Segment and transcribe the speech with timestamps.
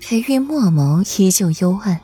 [0.00, 2.00] 裴玉墨眸依旧幽暗，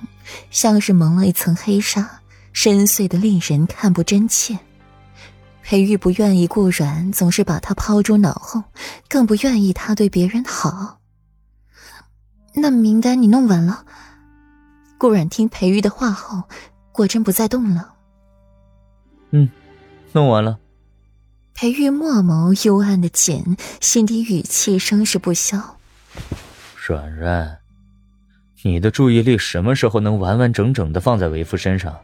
[0.50, 2.20] 像是蒙了一层黑纱，
[2.52, 4.58] 深邃的令人看不真切。
[5.62, 8.62] 裴玉不愿意顾阮总是把他抛诸脑后，
[9.08, 11.00] 更不愿意他对别人好。
[12.54, 13.84] 那名单你弄完了？
[14.98, 16.44] 顾阮听裴玉的话后，
[16.92, 17.94] 果真不再动了。
[19.30, 19.50] 嗯，
[20.12, 20.58] 弄完了。
[21.54, 25.78] 裴玉墨眸幽暗的紧，心底语气声势不消。
[26.86, 27.58] 软软，
[28.66, 31.96] 你的注意力什么时候能完完整整的放在为夫身上？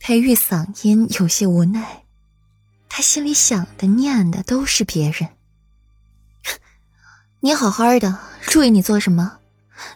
[0.00, 2.02] 裴玉嗓音有些无奈，
[2.88, 5.28] 他心里想的念的都是别人。
[7.38, 9.38] 你好好的，注意你做什么？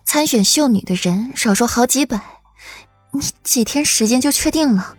[0.04, 2.20] 参选秀女的人少说好几百，
[3.10, 4.96] 你几天时间就确定了？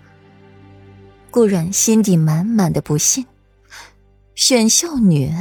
[1.31, 3.26] 顾阮心底满满的不信，
[4.35, 5.34] 选秀女，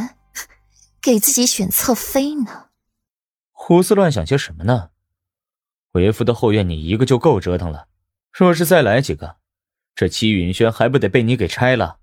[1.02, 2.66] 给自己选侧妃呢？
[3.50, 4.90] 胡思乱想些什么呢？
[5.96, 7.88] 为夫的后院你一个就够折腾了，
[8.32, 9.36] 若是再来几个，
[9.94, 11.96] 这戚云轩还不得被你给拆了？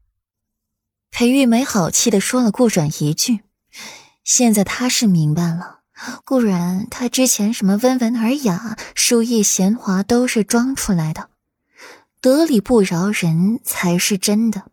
[1.11, 3.41] 裴玉没好气的说了顾阮一句，
[4.23, 5.81] 现在他是明白了。
[6.25, 11.30] 顾然，他之前什么温文尔雅、书艺贤华都是装出来的，
[12.19, 14.64] 得理不饶人才是真的，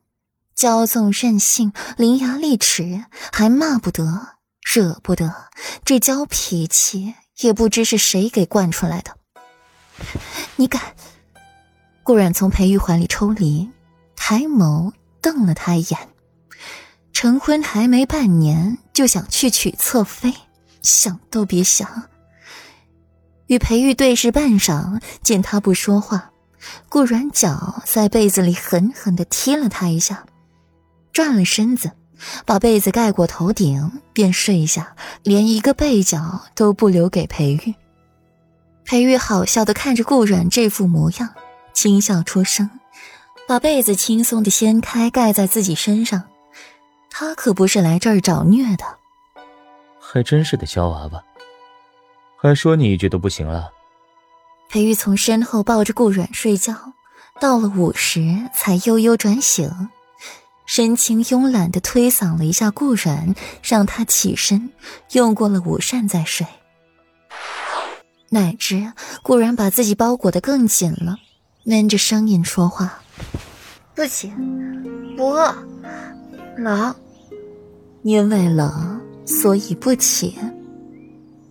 [0.57, 5.51] 骄纵任性、伶牙俐齿，还骂不得、惹不得，
[5.85, 9.17] 这娇脾气也不知是谁给惯出来的。
[10.57, 10.81] 你敢？
[12.03, 13.71] 顾然从裴玉怀里抽离，
[14.17, 15.99] 抬眸瞪了他一眼，
[17.13, 20.35] 成婚还没半年就想去娶侧妃。
[20.83, 22.05] 想都别想。
[23.49, 26.31] 与裴玉对视半晌，见他不说话，
[26.89, 30.25] 顾软脚在被子里狠狠的踢了他一下，
[31.13, 31.91] 转了身子，
[32.45, 37.75] 把被子盖过头顶，便睡下，连一个被角都不留给裴玉。
[38.85, 41.31] 裴玉好笑的看着顾软这副模样，
[41.73, 42.71] 轻笑出声，
[43.47, 46.25] 把被子轻松的掀开，盖在自己身上。
[47.11, 48.85] 他可不是来这儿找虐的。
[49.99, 51.23] 还真是的娇娃娃，
[52.37, 53.71] 还说你一句都不行了。
[54.69, 56.75] 裴玉从身后抱着顾软睡觉，
[57.41, 59.89] 到了午时才悠悠转醒，
[60.71, 64.71] 神情慵懒的推搡了一下顾然，让他起身，
[65.15, 66.47] 用过了午膳再睡。
[68.29, 68.93] 哪知
[69.25, 71.17] 顾然把自己包裹得更紧了，
[71.65, 73.03] 闷着声音说话
[73.97, 74.33] ：“不起，
[75.17, 75.53] 不饿，
[76.57, 76.95] 冷，
[78.05, 80.39] 因为冷。”所以不起，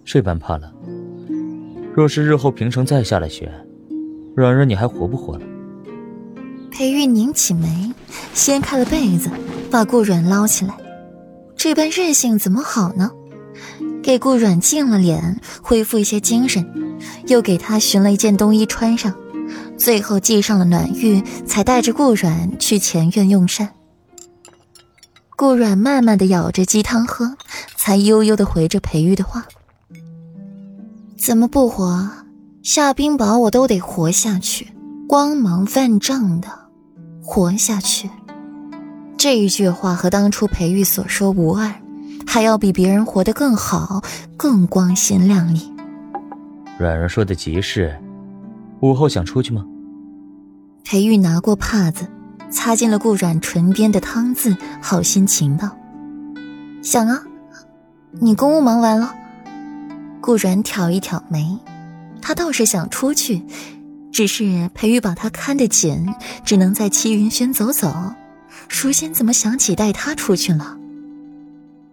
[0.05, 0.73] 这般怕冷。
[1.93, 3.51] 若是日后平城再下了雪，
[4.33, 5.45] 软软你还活不活了？
[6.71, 7.91] 裴玉拧起眉，
[8.33, 9.29] 掀开了被子，
[9.69, 10.75] 把顾软捞起来。
[11.55, 13.11] 这般任性怎么好呢？
[14.01, 16.65] 给顾软净了脸，恢复一些精神，
[17.27, 19.13] 又给他寻了一件冬衣穿上，
[19.77, 23.69] 最后系上了暖玉，才带着顾软去前院用膳。
[25.35, 27.35] 顾软慢慢的舀着鸡汤喝，
[27.75, 29.45] 才悠悠的回着裴玉的话
[31.17, 32.09] ：“怎么不活？
[32.61, 34.67] 下冰雹我都得活下去，
[35.07, 36.47] 光芒万丈的
[37.29, 38.09] 活下去。”
[39.15, 41.71] 这一句话和当初裴玉所说无二，
[42.25, 44.01] 还要比别人活得更好，
[44.35, 45.71] 更光鲜亮丽。
[46.79, 47.95] 软软说的极是，
[48.79, 49.63] 午后想出去吗？
[50.83, 52.07] 裴玉拿过帕子。
[52.51, 55.69] 擦进了顾软唇边的汤渍，好心情道
[56.81, 57.21] ：“想啊，
[58.13, 59.13] 你公务忙完了。”
[60.19, 61.59] 顾软挑一挑眉，
[62.23, 63.45] 他倒是想出去，
[64.11, 66.07] 只是裴玉把他看得紧，
[66.43, 67.93] 只能在齐云轩走走。
[68.67, 70.77] 舒心怎么想起带他出去了？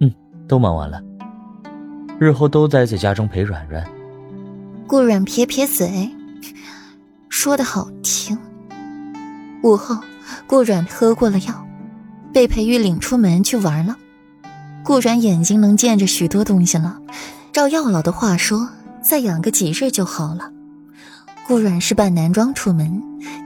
[0.01, 0.13] 嗯，
[0.49, 1.01] 都忙完了，
[2.19, 3.87] 日后都待在家中陪软软。
[4.87, 6.11] 顾软撇撇嘴，
[7.29, 8.39] 说的好听。
[9.63, 9.97] 午后。
[10.49, 11.67] 顾软喝过了药，
[12.33, 13.97] 被裴玉领出门去玩了。
[14.85, 16.99] 顾软眼睛能见着许多东西了，
[17.53, 18.69] 照药老的话说，
[19.01, 20.51] 再养个几日就好了。
[21.47, 23.01] 顾软是扮男装出门，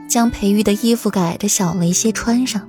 [0.09, 2.67] 将裴玉的衣服改的小了一些穿上，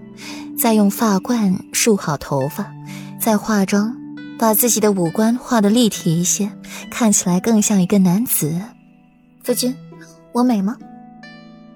[0.58, 2.70] 再用发冠束好头发，
[3.18, 3.96] 再化妆，
[4.38, 6.50] 把自己的五官画的立体一些，
[6.90, 8.60] 看起来更像一个男子。
[9.42, 9.74] 夫君，
[10.32, 10.76] 我美吗？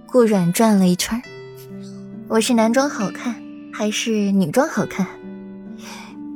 [0.04, 1.20] 顾软转了一圈。
[2.28, 3.34] 我是男装好看
[3.72, 5.06] 还是女装好看？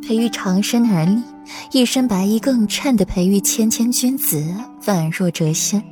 [0.02, 1.22] 裴玉长身而立，
[1.72, 4.42] 一身白衣更衬得裴玉谦谦君子，
[4.86, 5.84] 宛若谪仙。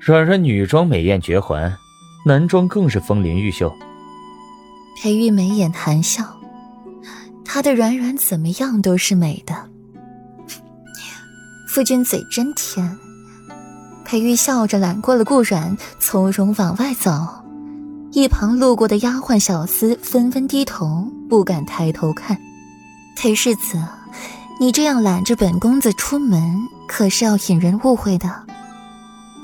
[0.00, 1.76] 软软女装美艳绝环，
[2.24, 3.70] 男装更是风灵玉秀。
[4.96, 6.24] 裴玉眉眼含笑，
[7.44, 9.54] 他的软软怎么样都是美的。
[11.68, 12.96] 夫君嘴真甜。
[14.06, 17.10] 裴玉笑着揽过了顾软，从容往外走。
[18.12, 22.38] 一旁路过的丫鬟小厮纷纷低头，不敢抬头看。
[23.16, 23.78] 裴世子，
[24.58, 26.58] 你这样揽着本公子出门，
[26.88, 28.46] 可是要引人误会的。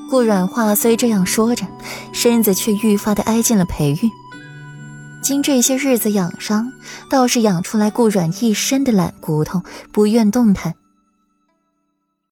[0.09, 1.67] 顾软话虽这样说着，
[2.13, 4.11] 身子却愈发的挨近了裴玉。
[5.23, 6.73] 经这些日子养伤，
[7.11, 10.75] 倒是养出来顾软一身的懒骨头，不愿动弹。